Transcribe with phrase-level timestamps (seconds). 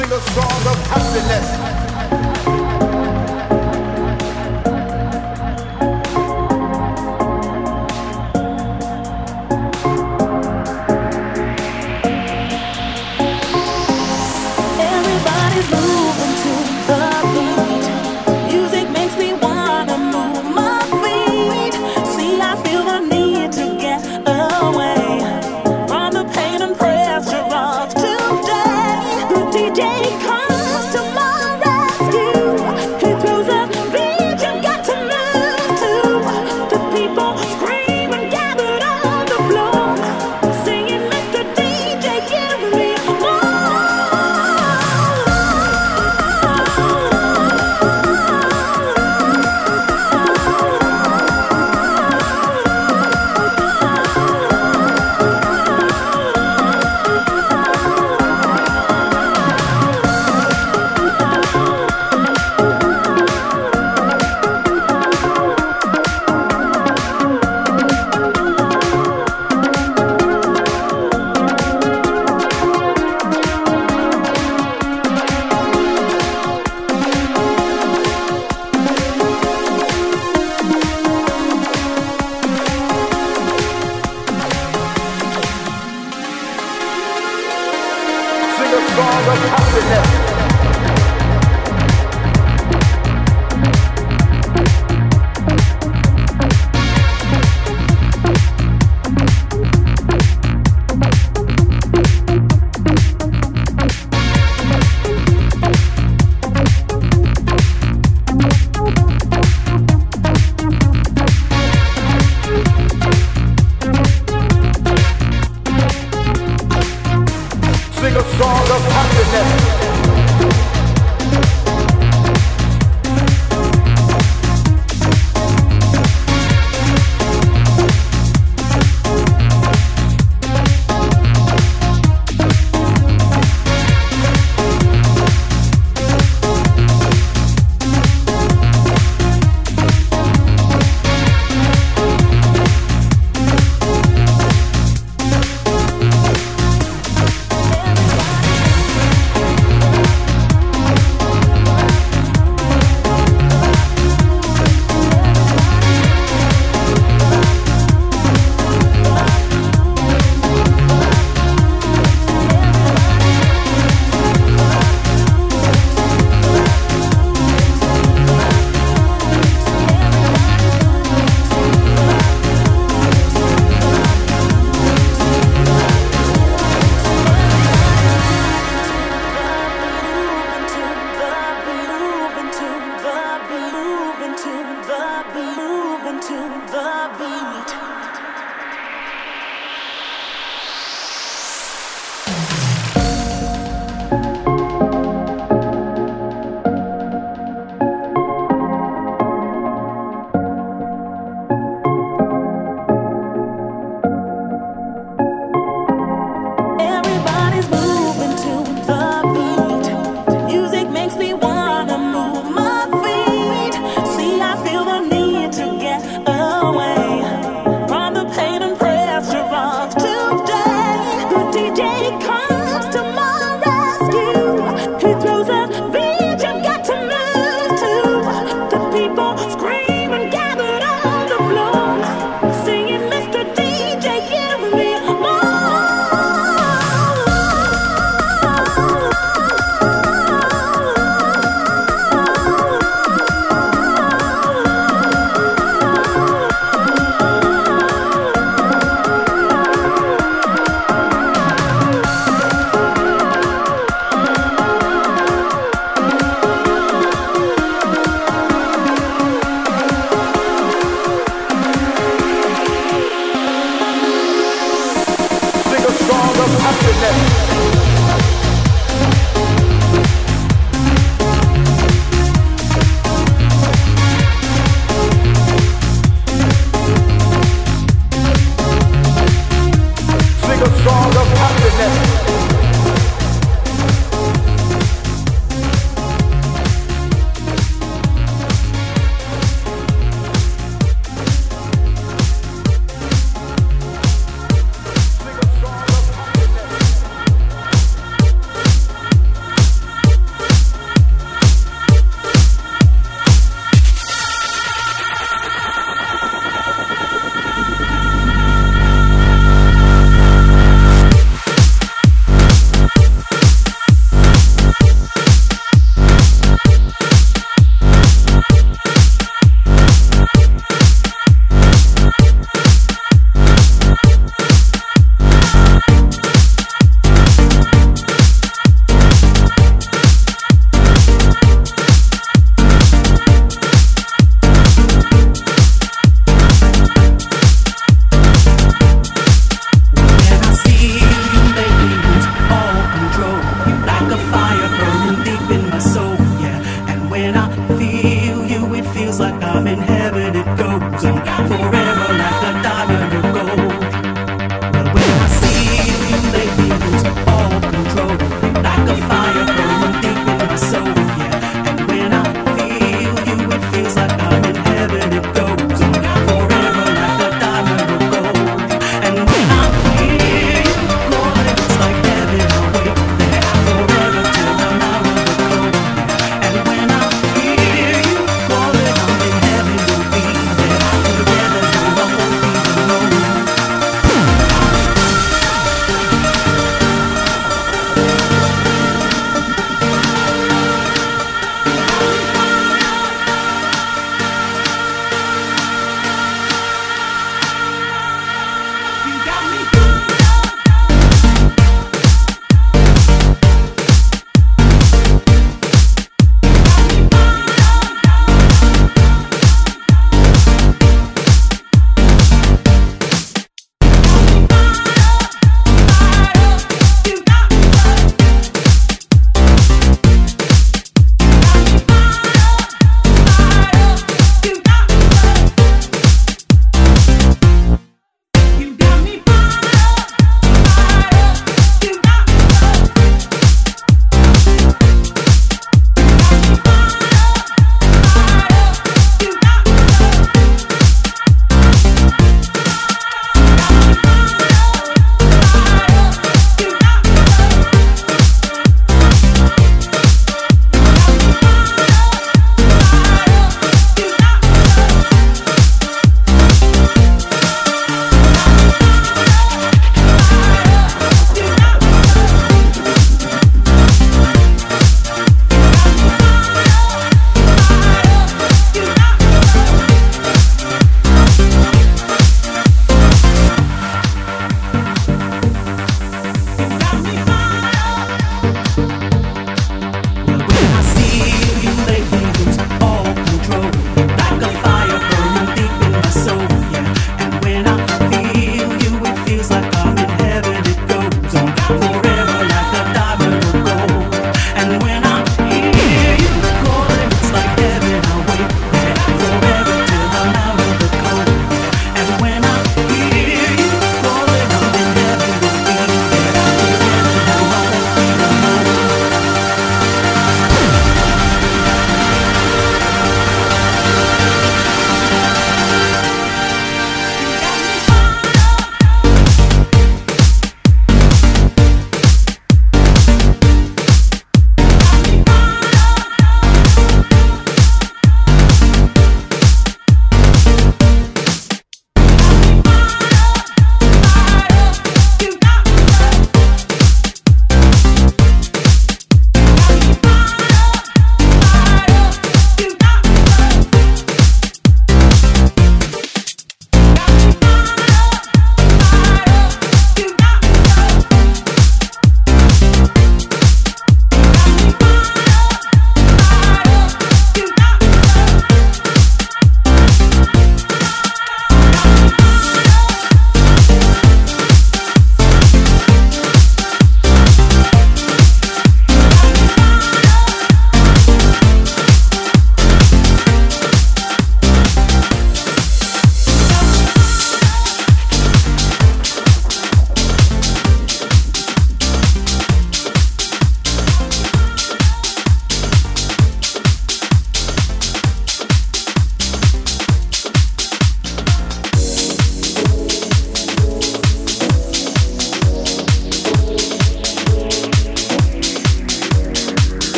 [0.00, 0.50] DJ of tomorrow.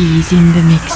[0.00, 0.87] Is in the mix.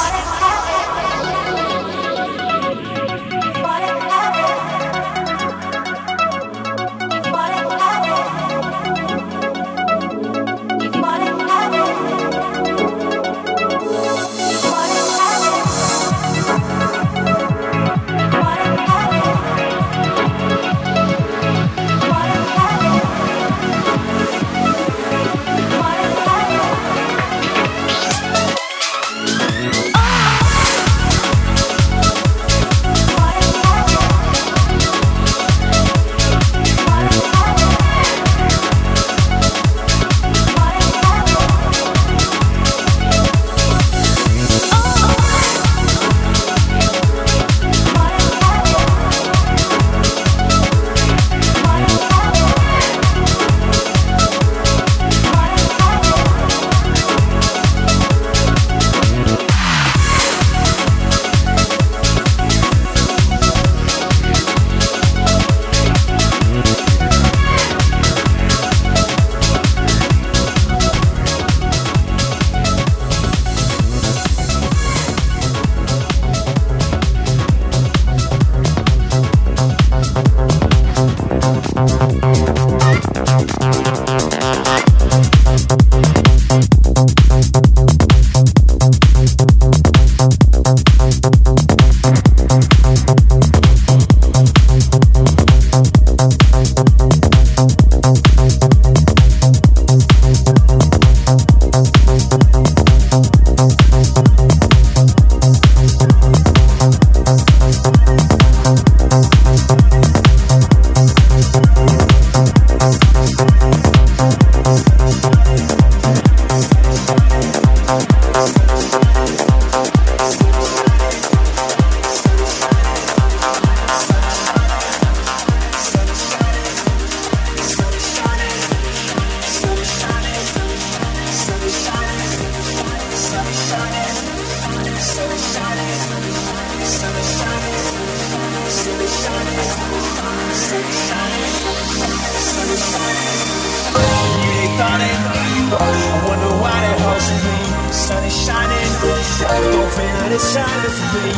[150.32, 151.28] it shines as me.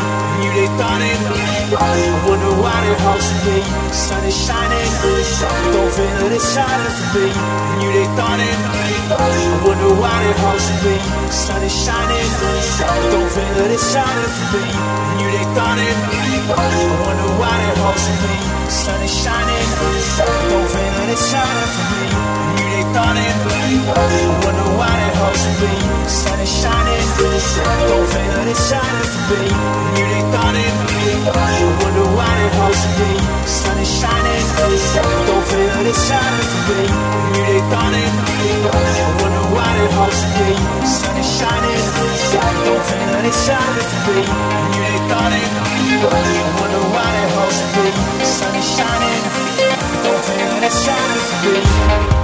[0.44, 1.18] You they thought it.
[2.26, 2.54] Wonder.
[3.90, 4.90] Sun is shining.
[5.72, 7.26] Don't feel me.
[7.80, 8.58] You they thought it
[9.10, 9.32] I
[9.64, 10.94] Wonder why they house me.
[11.30, 12.28] Sun is shining.
[13.10, 14.62] Don't feel it's shining as me.
[15.20, 15.96] You they thought it
[16.50, 16.68] I
[17.04, 18.34] Wonder why they house me.
[18.70, 19.66] Sun is shining.
[20.50, 22.33] Don't feel it's shining as me
[22.94, 23.34] started.
[24.46, 24.94] Wonder why
[25.58, 25.72] be.
[26.06, 29.10] Sun is shining, don't that it's shining.
[29.98, 30.14] You.
[31.82, 32.38] Wonder why
[32.94, 33.10] be.
[33.50, 36.46] Sun is shining, don't that it's shining.
[37.34, 38.62] You.
[39.18, 39.74] Wonder why
[40.38, 40.54] be.
[40.86, 43.90] Sun is shining, don't that it's shining.
[45.82, 45.98] You.
[46.62, 47.18] Wonder why
[47.74, 47.86] be.
[48.22, 49.22] Sun is shining,
[50.04, 52.23] don't that it's shining.